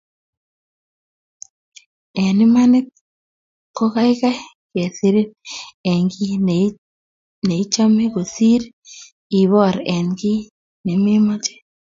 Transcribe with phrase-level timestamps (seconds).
[2.23, 2.87] Eng imanit
[3.77, 4.39] kogegei
[4.71, 5.29] kesirin
[5.91, 6.33] eng kiy
[7.47, 8.61] neichamekosir
[9.41, 10.39] iboor eng kiy
[10.83, 11.55] nemaichame